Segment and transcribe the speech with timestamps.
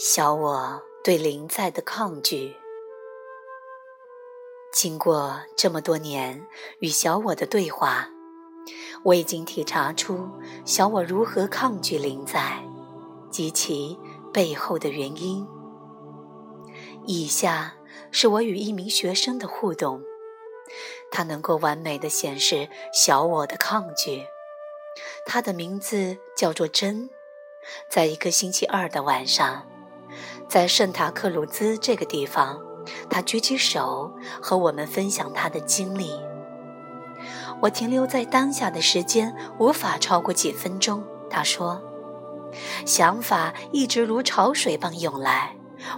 [0.00, 2.54] 小我对灵在的抗拒。
[4.72, 6.46] 经过这么多年
[6.78, 8.08] 与小我的对话，
[9.02, 10.28] 我已经体察出
[10.64, 12.62] 小我如何抗拒灵在
[13.28, 13.98] 及其
[14.32, 15.44] 背后的原因。
[17.04, 17.74] 以下
[18.12, 20.00] 是我与一名学生的互动，
[21.10, 24.24] 他能够完美的显示小我的抗拒。
[25.26, 27.10] 他的名字叫做真，
[27.90, 29.66] 在一个星期二的晚上。
[30.48, 32.58] 在圣塔克鲁兹这个地方，
[33.10, 36.10] 他举起手和我们分享他的经历。
[37.60, 41.04] 我停留在当下的时间无法超过几分钟。
[41.28, 41.82] 他说
[42.86, 45.54] ：“想法一直如潮水般涌来，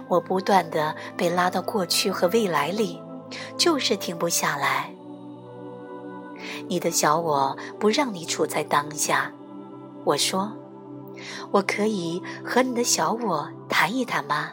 [0.09, 3.01] 我不断的被拉到过去和未来里，
[3.55, 4.93] 就是停不下来。
[6.67, 9.31] 你的小我不让你处在当下。”
[10.03, 10.51] 我说。
[11.51, 14.51] 我可以和你的小我谈一谈吗？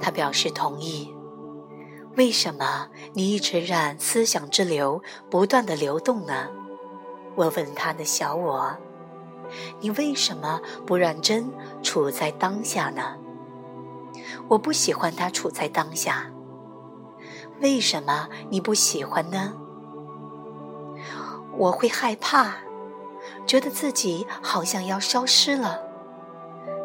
[0.00, 1.14] 他表示同意。
[2.16, 6.48] 为什么你一直让思想之流不断的流动呢？
[7.36, 8.76] 我问他的小我
[9.80, 11.50] ：“你为什么不让真
[11.82, 13.16] 处在当下呢？”
[14.48, 16.26] 我不喜欢他处在当下。
[17.60, 19.54] 为什么你不喜欢呢？
[21.56, 22.56] 我会害怕。
[23.50, 25.80] 觉得自己好像要消失了。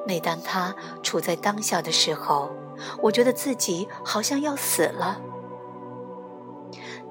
[0.08, 2.50] 每当他处在当下的时候，
[3.04, 5.22] 我觉得自己好像要死了。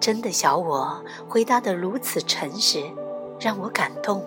[0.01, 2.83] 真的，小我回答得如此诚实，
[3.39, 4.27] 让我感动。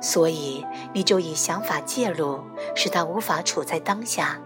[0.00, 2.40] 所以你就以想法介入，
[2.74, 4.40] 使他无法处在当下。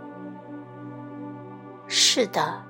[1.87, 2.65] 是的。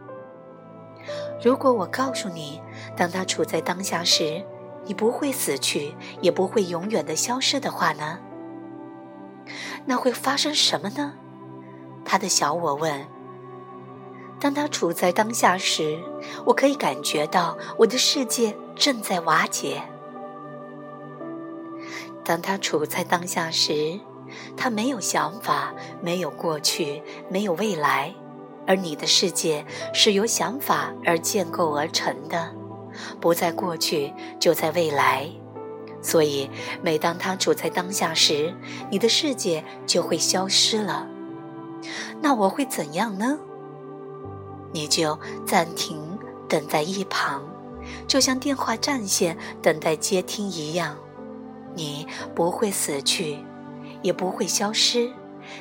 [1.43, 2.61] 如果我告诉你，
[2.95, 4.45] 当他处在当下时，
[4.85, 8.19] 你不会死去，也不会永远的消失的话呢？
[9.87, 11.15] 那会发生什么呢？
[12.05, 13.07] 他的小我问。
[14.41, 15.99] 当他处在当下时，
[16.47, 19.83] 我可以感觉到我的世界正在瓦解。
[22.25, 24.01] 当他处在当下时，
[24.57, 28.15] 他没有想法，没有过去，没有未来，
[28.67, 32.55] 而你的世界是由想法而建构而成的。
[33.21, 35.29] 不在过去，就在未来。
[36.03, 36.51] 所以，
[36.83, 38.55] 每当他处在当下时，
[38.91, 41.07] 你的世界就会消失了。
[42.23, 43.39] 那我会怎样呢？
[44.73, 46.01] 你就暂停，
[46.49, 47.43] 等在一旁，
[48.07, 50.97] 就像电话占线等待接听一样。
[51.75, 53.39] 你不会死去，
[54.03, 55.11] 也不会消失，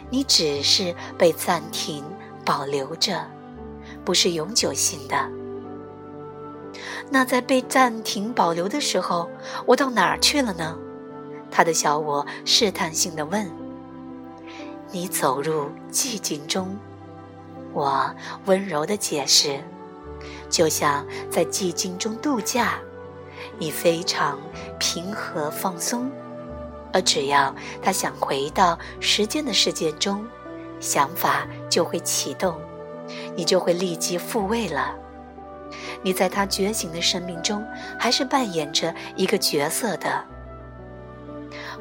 [0.09, 2.03] 你只是被暂停、
[2.45, 3.29] 保留着，
[4.05, 5.38] 不是永久性的。
[7.09, 9.29] 那在被暂停保留的时候，
[9.65, 10.77] 我到哪儿去了呢？
[11.51, 13.49] 他的小我试探性的问。
[14.91, 16.77] 你走入寂静中，
[17.73, 18.13] 我
[18.45, 19.59] 温柔的解释，
[20.49, 22.79] 就像在寂静中度假，
[23.57, 24.39] 你非常
[24.79, 26.11] 平和放松。
[26.91, 27.53] 而只要
[27.83, 30.25] 他想回到时间的世界中，
[30.79, 32.59] 想法就会启动，
[33.35, 34.95] 你就会立即复位了。
[36.01, 37.65] 你在他觉醒的生命中，
[37.97, 40.23] 还是扮演着一个角色的。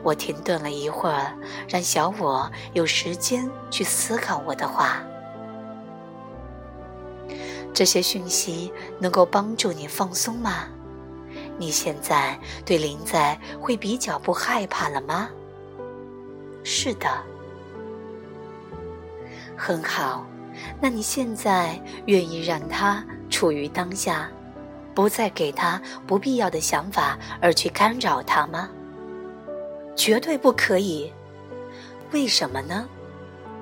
[0.03, 1.33] 我停顿了一会儿，
[1.69, 5.03] 让小我有时间去思考我的话。
[7.75, 10.65] 这些讯息能够帮助你放松吗？
[11.59, 15.29] 你现在对灵在会比较不害怕了吗？
[16.65, 17.09] 是的，
[19.57, 20.27] 很好。
[20.81, 23.05] 那你现在愿意让他？
[23.29, 24.29] 处于当下，
[24.95, 28.69] 不再给他不必要的想法而去干扰他吗？
[29.95, 31.13] 绝对不可以。
[32.13, 32.89] 为什么呢？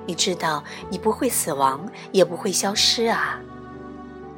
[0.05, 3.39] 你知道你不会死亡，也不会消失啊。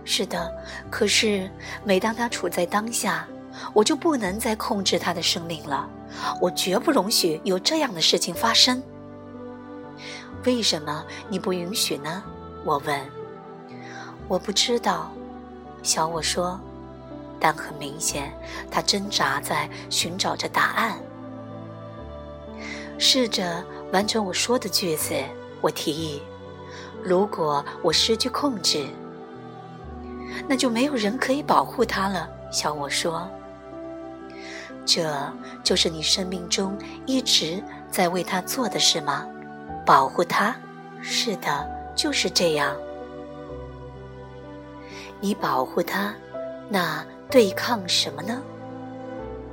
[0.04, 0.52] 是的，
[0.90, 1.50] 可是
[1.84, 3.28] 每当他处在当下，
[3.74, 5.88] 我就不能再控制他的生命了。
[6.42, 8.82] 我绝不容许有这样的事情发生。
[10.46, 12.24] 为什么你不允许呢？
[12.66, 13.00] 我问。
[14.28, 15.12] 我不知道。
[15.82, 16.60] 小我说，
[17.40, 18.32] 但很明显，
[18.70, 20.98] 他挣扎在寻找着答案。
[22.98, 25.16] 试着完成我说的句子。
[25.62, 26.22] 我提议，
[27.04, 28.86] 如果我失去控制，
[30.48, 32.30] 那就没有人可以保护他了。
[32.50, 33.30] 小我说，
[34.86, 35.14] 这
[35.64, 37.62] 就是你生命中一直
[37.92, 39.28] 在为他做的事吗？
[39.86, 40.56] 保护他？
[41.02, 42.76] 是的，就是这样。
[45.22, 46.14] 你保护他，
[46.70, 48.42] 那对抗什么呢？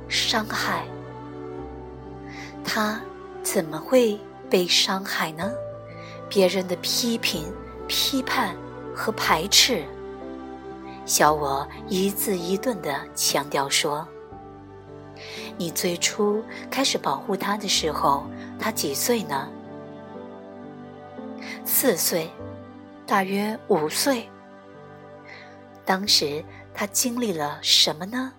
[0.07, 0.85] 伤害。
[2.63, 3.01] 他
[3.43, 4.19] 怎么会
[4.49, 5.51] 被伤害呢？
[6.29, 7.51] 别人的批评、
[7.87, 8.55] 批判
[8.95, 9.83] 和排斥。
[11.05, 14.05] 小我一字一顿地强调说
[15.57, 18.25] ：“你最初开始保护他的时候，
[18.59, 19.47] 他几岁呢？
[21.63, 22.29] 四岁，
[23.05, 24.29] 大约五岁。
[25.87, 26.43] 当时
[26.75, 28.33] 他经历了什么呢？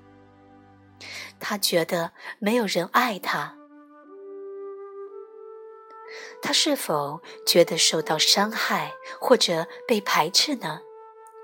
[1.40, 3.56] 他觉得没有人爱他。”
[6.42, 10.82] 他是否觉得受到伤害或者被排斥呢？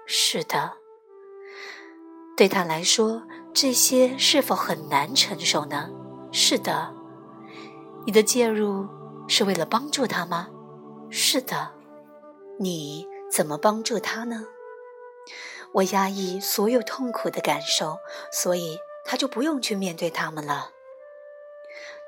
[0.06, 0.76] 是的。
[2.36, 3.22] 对他来说，
[3.52, 5.90] 这些是否很难承受呢？
[6.30, 6.94] 是的。
[8.06, 8.86] 你的介入
[9.26, 10.48] 是为了帮助他吗？
[11.10, 11.72] 是的。
[12.60, 14.44] 你怎么帮助他呢？
[15.74, 17.98] 我压抑所有痛苦的感受，
[18.30, 20.70] 所以他就不用去面对他们了。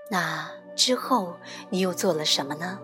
[0.09, 1.35] 那之后
[1.71, 2.79] 你又做了什么呢？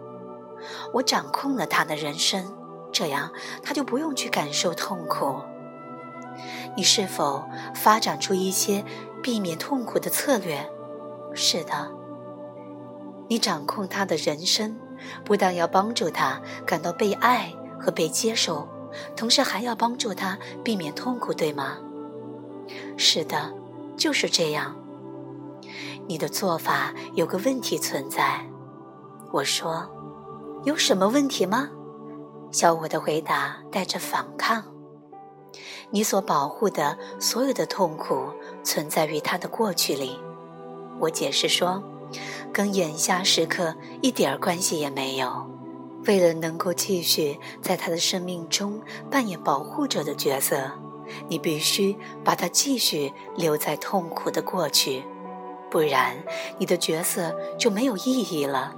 [0.95, 2.57] 我掌控了他的人生，
[2.93, 3.33] 这样
[3.63, 5.41] 他就不用去感受痛苦。
[6.77, 7.45] 你是否
[7.77, 8.85] 发展出一些
[9.23, 10.69] 避免痛苦的策略？
[11.33, 11.93] 是的。
[13.29, 14.81] 你掌控他的人生，
[15.25, 18.69] 不但要帮助他感到被爱和被接受，
[19.17, 21.79] 同时还要帮助他避免痛苦，对吗？
[22.97, 23.53] 是的，
[23.97, 24.77] 就是这样。
[26.07, 28.45] 你的做法有个问题存在，
[29.33, 29.89] 我说，
[30.65, 31.69] 有什么问题吗？
[32.51, 34.65] 小五的回答带着反抗。
[35.91, 38.29] 你所保护的所有的痛苦
[38.65, 40.19] 存在于他的过去里。
[40.99, 41.83] 我解释说，
[42.53, 45.52] 跟眼下时刻一点关系也没有。
[46.07, 50.73] 为了能够继续在他的生命中扮演保护者的角色，
[51.29, 55.05] 你必须把他继续留在痛苦的过去。
[55.71, 56.17] 不然，
[56.59, 58.77] 你的角色就没有意义了。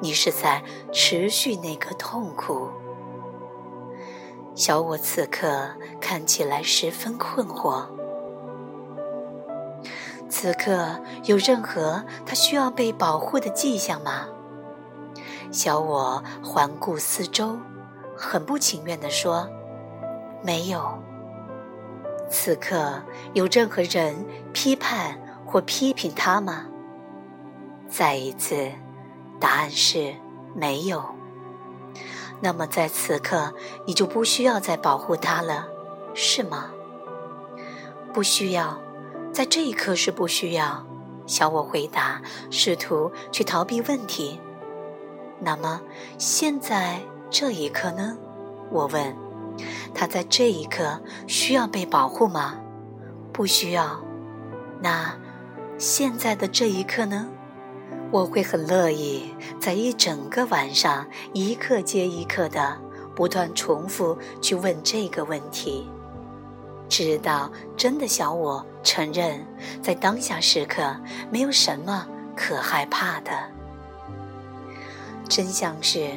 [0.00, 0.62] 你是在
[0.92, 2.68] 持续那个痛苦。
[4.54, 5.70] 小我此刻
[6.00, 7.86] 看起来十分困惑。
[10.28, 14.26] 此刻有任何他需要被保护的迹象吗？
[15.50, 17.58] 小我环顾四周，
[18.16, 19.48] 很不情愿地说
[20.42, 20.98] ：“没有。”
[22.28, 23.02] 此刻
[23.34, 24.14] 有任何人
[24.52, 25.18] 批判？
[25.48, 26.66] 或批评他吗？
[27.88, 28.68] 再一次，
[29.38, 30.12] 答案是
[30.56, 31.04] 没有。
[32.40, 33.54] 那么在此刻，
[33.86, 35.68] 你就不需要再保护他了，
[36.14, 36.72] 是吗？
[38.12, 38.76] 不需要，
[39.32, 40.84] 在这一刻是不需要。
[41.26, 42.20] 小我回答，
[42.50, 44.40] 试图去逃避问题。
[45.40, 45.80] 那么
[46.18, 47.00] 现在
[47.30, 48.16] 这一刻呢？
[48.70, 49.14] 我问。
[49.94, 52.56] 他在这一刻需要被保护吗？
[53.32, 54.00] 不需要。
[54.80, 55.14] 那。
[55.78, 57.28] 现在的这一刻呢，
[58.10, 62.80] 我会很乐意在一整个晚上，一刻接一刻的
[63.14, 65.86] 不断重复去问这个问题，
[66.88, 69.46] 直到真的小我承认，
[69.82, 70.96] 在当下时刻
[71.30, 73.30] 没有什么可害怕的。
[75.28, 76.10] 真相是，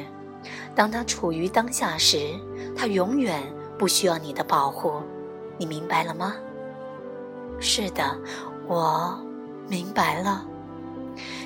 [0.74, 2.34] 当他处于当下时，
[2.76, 3.42] 他永远
[3.78, 5.02] 不需要你的保护，
[5.58, 6.34] 你明白了吗？
[7.58, 8.18] 是的，
[8.66, 9.18] 我。
[9.68, 10.44] 明白了，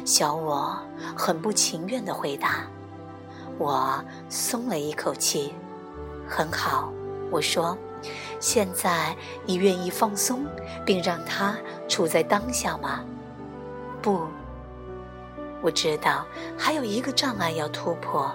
[0.06, 0.74] 小我
[1.14, 2.64] 很不情愿的回答。
[3.58, 5.52] 我松了一口气。
[6.26, 6.90] 很好，
[7.30, 7.76] 我说，
[8.40, 10.46] 现在你愿意放松，
[10.86, 11.54] 并让他
[11.86, 13.04] 处在当下吗？
[14.00, 14.22] 不，
[15.64, 16.24] 我知道
[16.56, 18.30] 还有一个障碍要突破。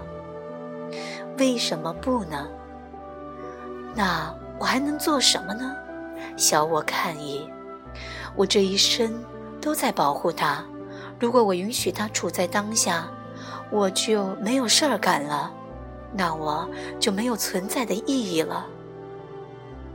[1.38, 2.48] 为什么不呢？
[3.96, 5.74] 那我还能做什么呢？
[6.36, 7.48] 小我看意，
[8.36, 9.24] 我这一生。
[9.62, 10.64] 都在保护他。
[11.20, 13.10] 如果我允许他处在当下，
[13.70, 15.52] 我就没有事儿干了，
[16.14, 16.66] 那我
[16.98, 18.66] 就没有存在的意义了。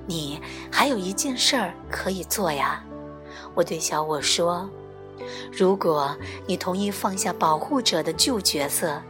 [0.06, 0.38] 你
[0.70, 2.84] 还有一件事儿可以做呀，
[3.54, 4.68] 我对小我说
[5.52, 6.16] ：“如果
[6.47, 9.00] 你同意放下保护者的旧角色，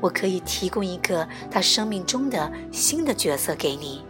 [0.00, 4.04] 我可以提供一个他生命中的新的角色给你，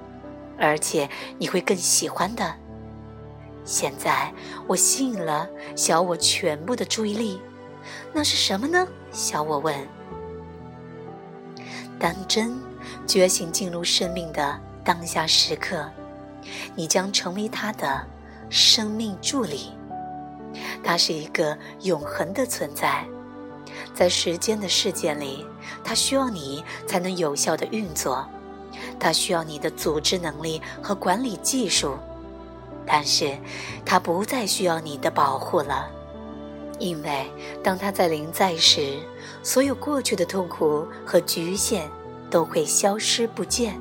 [0.58, 2.54] 而且你会更喜欢的。”
[3.64, 4.32] 现在
[4.66, 7.40] 我吸引了小我全部的注意力，
[8.12, 8.86] 那是什么呢？
[9.12, 9.74] 小我问。
[11.98, 12.58] 当真
[13.06, 15.88] 觉醒进入生命的当下时刻，
[16.74, 18.04] 你将成为他的
[18.48, 19.72] 生命助理。
[20.82, 23.04] 它是一个永恒的存在，
[23.94, 25.46] 在时间的世界里，
[25.84, 28.26] 它需要你才能有效的运作，
[28.98, 31.96] 它需要你的组织能力和管理技术。
[32.86, 33.36] 但是，
[33.84, 35.88] 它不再需要你的保护了，
[36.78, 37.26] 因为
[37.62, 38.98] 当它在临在时，
[39.42, 41.88] 所有过去的痛苦和局限
[42.30, 43.80] 都会消失不见。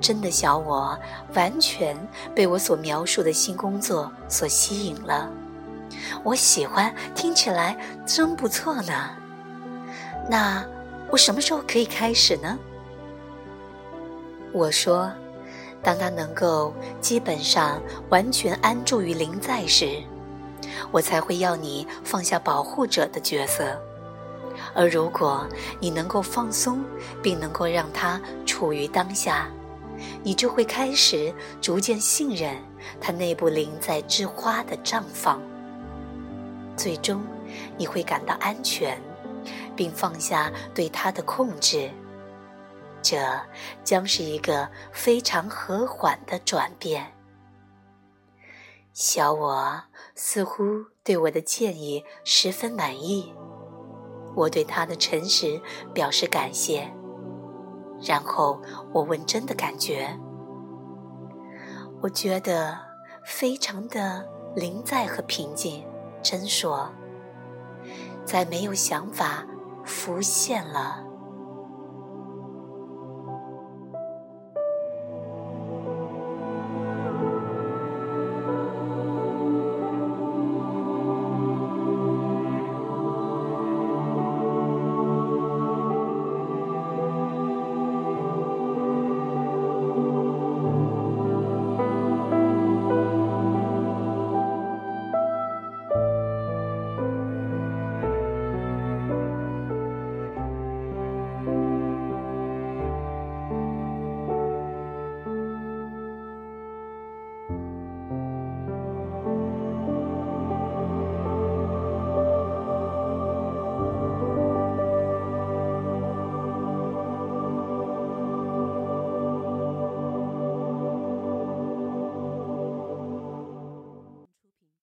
[0.00, 0.98] 真的小我
[1.34, 1.96] 完全
[2.34, 5.28] 被我所描述的新工作所吸引了，
[6.22, 7.76] 我喜欢，听起来
[8.06, 9.10] 真不错呢。
[10.30, 10.64] 那
[11.10, 12.58] 我什么时候可以开始呢？
[14.52, 15.10] 我说，
[15.82, 20.02] 当他能够基本上完全安住于灵在时，
[20.90, 23.78] 我才会要你放下保护者的角色。
[24.74, 25.46] 而如果
[25.78, 26.82] 你能够放松，
[27.22, 29.48] 并能够让他处于当下。
[30.22, 32.56] 你就会开始逐渐信任
[33.00, 35.40] 它内部灵在之花的绽放，
[36.76, 37.22] 最终
[37.76, 39.00] 你会感到安全，
[39.74, 41.90] 并放下对它的控制。
[43.00, 43.16] 这
[43.84, 47.12] 将是一个非常和缓的转变。
[48.92, 49.80] 小我
[50.16, 50.64] 似乎
[51.04, 53.32] 对我的建议十分满意，
[54.34, 55.60] 我对他的诚实
[55.94, 56.92] 表示感谢。
[58.00, 58.60] 然后
[58.92, 60.18] 我问：“真的感觉？”
[62.00, 62.78] 我觉得
[63.24, 65.84] 非常的临在和平静。
[66.20, 66.90] 真说，
[68.24, 69.46] 在没有想法
[69.84, 71.04] 浮现了。